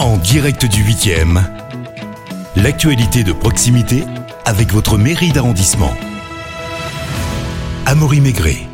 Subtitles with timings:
[0.00, 1.42] En direct du 8e,
[2.56, 4.04] l'actualité de proximité
[4.46, 5.92] avec votre mairie d'arrondissement.
[7.84, 8.66] Amaury Maigret.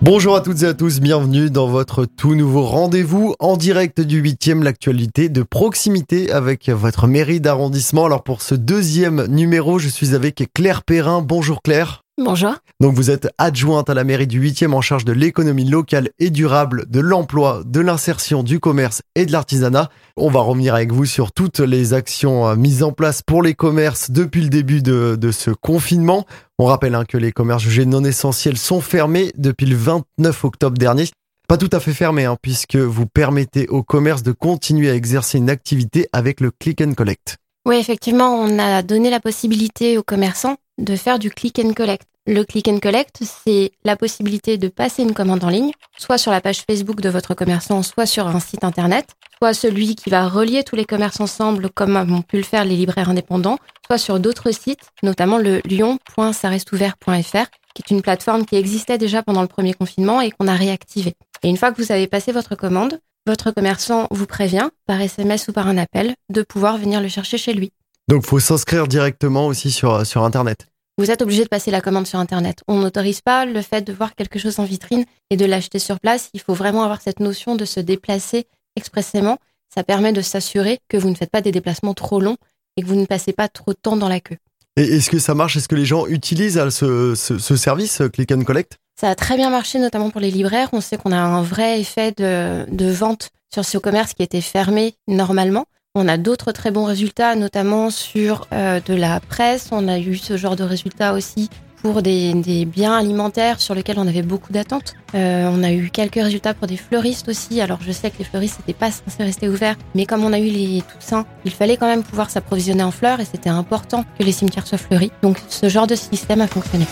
[0.00, 4.22] Bonjour à toutes et à tous, bienvenue dans votre tout nouveau rendez-vous en direct du
[4.22, 8.06] 8e, l'actualité de proximité avec votre mairie d'arrondissement.
[8.06, 11.20] Alors pour ce deuxième numéro, je suis avec Claire Perrin.
[11.20, 12.03] Bonjour Claire.
[12.16, 12.54] Bonjour.
[12.80, 16.30] Donc vous êtes adjointe à la mairie du 8e en charge de l'économie locale et
[16.30, 19.90] durable, de l'emploi, de l'insertion, du commerce et de l'artisanat.
[20.16, 23.54] On va revenir avec vous sur toutes les actions euh, mises en place pour les
[23.54, 26.24] commerces depuis le début de, de ce confinement.
[26.60, 30.78] On rappelle hein, que les commerces jugés non essentiels sont fermés depuis le 29 octobre
[30.78, 31.08] dernier.
[31.48, 35.38] Pas tout à fait fermés, hein, puisque vous permettez aux commerces de continuer à exercer
[35.38, 37.38] une activité avec le click and collect.
[37.66, 42.06] Oui, effectivement, on a donné la possibilité aux commerçants de faire du click and collect.
[42.26, 46.30] Le click and collect, c'est la possibilité de passer une commande en ligne, soit sur
[46.30, 50.26] la page Facebook de votre commerçant, soit sur un site internet, soit celui qui va
[50.26, 54.20] relier tous les commerces ensemble, comme ont pu le faire les libraires indépendants, soit sur
[54.20, 59.74] d'autres sites, notamment le lyon.saresteouvert.fr, qui est une plateforme qui existait déjà pendant le premier
[59.74, 61.14] confinement et qu'on a réactivée.
[61.42, 65.48] Et une fois que vous avez passé votre commande, votre commerçant vous prévient, par SMS
[65.48, 67.70] ou par un appel, de pouvoir venir le chercher chez lui.
[68.08, 70.66] Donc faut s'inscrire directement aussi sur, sur Internet.
[70.98, 72.62] Vous êtes obligé de passer la commande sur Internet.
[72.68, 75.98] On n'autorise pas le fait de voir quelque chose en vitrine et de l'acheter sur
[75.98, 76.30] place.
[76.34, 78.46] Il faut vraiment avoir cette notion de se déplacer
[78.76, 79.38] expressément.
[79.74, 82.36] Ça permet de s'assurer que vous ne faites pas des déplacements trop longs
[82.76, 84.36] et que vous ne passez pas trop de temps dans la queue.
[84.76, 85.56] Et est-ce que ça marche?
[85.56, 88.76] Est-ce que les gens utilisent euh, ce, ce, ce service euh, Click and Collect?
[89.00, 90.68] Ça a très bien marché, notamment pour les libraires.
[90.72, 94.40] On sait qu'on a un vrai effet de, de vente sur ce commerce qui était
[94.40, 95.66] fermé normalement.
[95.96, 99.68] On a d'autres très bons résultats, notamment sur euh, de la presse.
[99.70, 101.50] On a eu ce genre de résultats aussi
[101.82, 102.34] pour des,
[102.66, 104.94] biens alimentaires sur lesquels on avait beaucoup d'attentes.
[105.14, 107.60] Euh, on a eu quelques résultats pour des fleuristes aussi.
[107.60, 110.40] Alors je sais que les fleuristes n'étaient pas censés rester ouverts, mais comme on a
[110.40, 114.24] eu les Toussaint, il fallait quand même pouvoir s'approvisionner en fleurs et c'était important que
[114.24, 115.12] les cimetières soient fleuris.
[115.22, 116.86] Donc ce genre de système a fonctionné.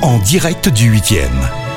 [0.00, 1.67] En direct du 8e.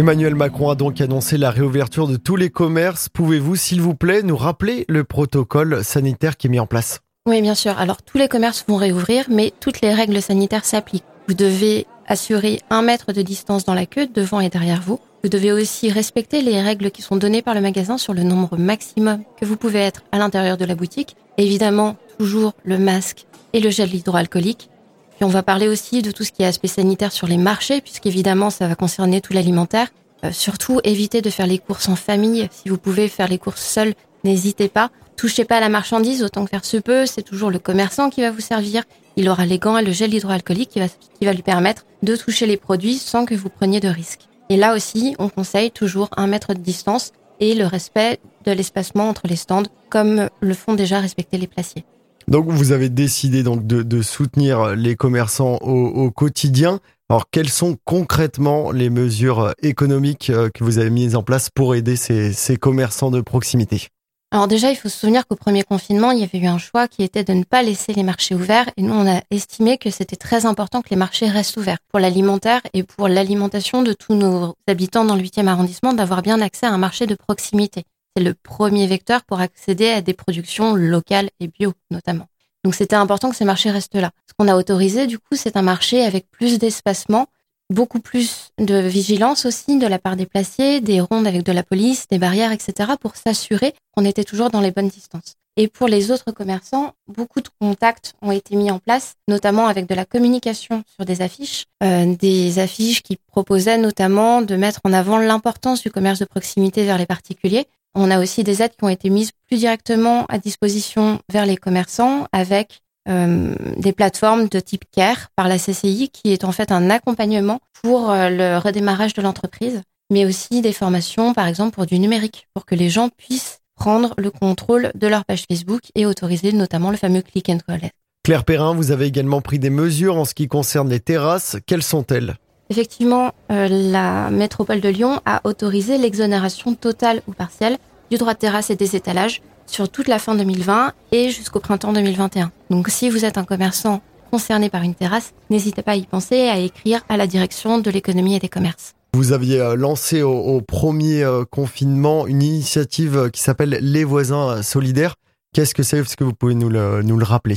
[0.00, 3.08] Emmanuel Macron a donc annoncé la réouverture de tous les commerces.
[3.08, 7.00] Pouvez-vous, s'il vous plaît, nous rappeler le protocole sanitaire qui est mis en place?
[7.26, 7.76] Oui, bien sûr.
[7.76, 11.02] Alors tous les commerces vont réouvrir, mais toutes les règles sanitaires s'appliquent.
[11.26, 15.00] Vous devez assurer un mètre de distance dans la queue, devant et derrière vous.
[15.24, 18.56] Vous devez aussi respecter les règles qui sont données par le magasin sur le nombre
[18.56, 21.16] maximum que vous pouvez être à l'intérieur de la boutique.
[21.38, 24.70] Évidemment, toujours le masque et le gel hydroalcoolique.
[25.18, 27.80] Puis on va parler aussi de tout ce qui est aspect sanitaire sur les marchés,
[27.80, 29.88] puisqu'évidemment ça va concerner tout l'alimentaire.
[30.24, 32.48] Euh, surtout, évitez de faire les courses en famille.
[32.52, 34.92] Si vous pouvez faire les courses seules, n'hésitez pas.
[35.16, 37.04] Touchez pas à la marchandise autant que faire se peut.
[37.04, 38.84] C'est toujours le commerçant qui va vous servir.
[39.16, 42.56] Il aura les gants et le gel hydroalcoolique qui va lui permettre de toucher les
[42.56, 44.28] produits sans que vous preniez de risques.
[44.50, 49.08] Et là aussi, on conseille toujours un mètre de distance et le respect de l'espacement
[49.08, 51.84] entre les stands, comme le font déjà respecter les placiers.
[52.28, 56.78] Donc vous avez décidé donc de, de soutenir les commerçants au, quotidien.
[57.08, 61.74] Alors quelles sont concrètement les mesures économiques euh, que vous avez mises en place pour
[61.74, 63.88] aider ces, ces commerçants de proximité?
[64.30, 66.86] Alors déjà, il faut se souvenir qu'au premier confinement, il y avait eu un choix
[66.86, 68.68] qui était de ne pas laisser les marchés ouverts.
[68.76, 71.98] Et nous, on a estimé que c'était très important que les marchés restent ouverts pour
[71.98, 76.66] l'alimentaire et pour l'alimentation de tous nos habitants dans le 8e arrondissement, d'avoir bien accès
[76.66, 77.84] à un marché de proximité.
[78.16, 82.26] C'est le premier vecteur pour accéder à des productions locales et bio, notamment.
[82.64, 84.10] Donc c'était important que ces marchés restent là.
[84.26, 87.26] Ce qu'on a autorisé, du coup, c'est un marché avec plus d'espacement,
[87.70, 91.62] beaucoup plus de vigilance aussi de la part des placiers, des rondes avec de la
[91.62, 95.34] police, des barrières, etc., pour s'assurer qu'on était toujours dans les bonnes distances.
[95.60, 99.88] Et pour les autres commerçants, beaucoup de contacts ont été mis en place, notamment avec
[99.88, 104.92] de la communication sur des affiches, euh, des affiches qui proposaient notamment de mettre en
[104.92, 107.66] avant l'importance du commerce de proximité vers les particuliers.
[107.94, 111.56] On a aussi des aides qui ont été mises plus directement à disposition vers les
[111.56, 116.70] commerçants avec euh, des plateformes de type CARE par la CCI qui est en fait
[116.70, 119.80] un accompagnement pour euh, le redémarrage de l'entreprise,
[120.10, 124.12] mais aussi des formations par exemple pour du numérique, pour que les gens puissent prendre
[124.18, 127.94] le contrôle de leur page Facebook et autoriser notamment le fameux click and collect.
[128.24, 131.56] Claire Perrin, vous avez également pris des mesures en ce qui concerne les terrasses.
[131.66, 132.36] Quelles sont-elles?
[132.70, 137.78] Effectivement, euh, la métropole de Lyon a autorisé l'exonération totale ou partielle
[138.10, 141.92] du droit de terrasse et des étalages sur toute la fin 2020 et jusqu'au printemps
[141.92, 142.50] 2021.
[142.70, 146.36] Donc si vous êtes un commerçant concerné par une terrasse, n'hésitez pas à y penser
[146.36, 148.94] et à écrire à la direction de l'économie et des commerces.
[149.14, 154.62] Vous aviez euh, lancé au, au premier euh, confinement une initiative qui s'appelle Les voisins
[154.62, 155.14] solidaires.
[155.54, 155.98] Qu'est-ce que c'est?
[155.98, 157.56] Est-ce que vous pouvez nous le, nous le rappeler?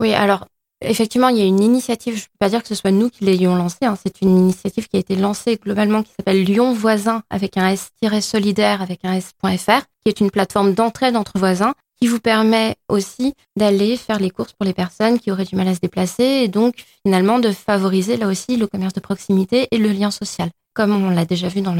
[0.00, 0.46] Oui, alors
[0.84, 3.08] Effectivement, il y a une initiative, je ne peux pas dire que ce soit nous
[3.08, 3.96] qui l'ayons lancée, hein.
[4.02, 8.82] c'est une initiative qui a été lancée globalement qui s'appelle Lyon Voisin avec un S-solidaire
[8.82, 13.96] avec un S.fr, qui est une plateforme d'entraide entre voisins qui vous permet aussi d'aller
[13.96, 16.84] faire les courses pour les personnes qui auraient du mal à se déplacer et donc
[17.06, 20.50] finalement de favoriser là aussi le commerce de proximité et le lien social.
[20.74, 21.76] Comme on l'a déjà vu dans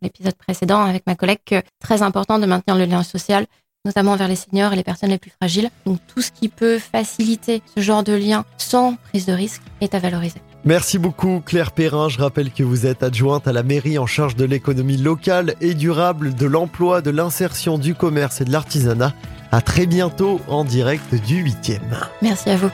[0.00, 1.40] l'épisode précédent avec ma collègue,
[1.80, 3.46] très important de maintenir le lien social
[3.84, 5.70] notamment vers les seniors et les personnes les plus fragiles.
[5.86, 9.94] Donc tout ce qui peut faciliter ce genre de lien sans prise de risque est
[9.94, 10.40] à valoriser.
[10.64, 12.08] Merci beaucoup Claire Perrin.
[12.08, 15.74] Je rappelle que vous êtes adjointe à la mairie en charge de l'économie locale et
[15.74, 19.12] durable, de l'emploi, de l'insertion, du commerce et de l'artisanat.
[19.52, 21.80] À très bientôt en direct du 8e.
[22.22, 22.70] Merci à vous.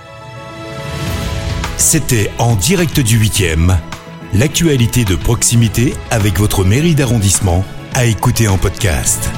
[1.76, 3.76] C'était en direct du 8e,
[4.34, 7.64] l'actualité de proximité avec votre mairie d'arrondissement
[7.94, 9.30] à écouter en podcast.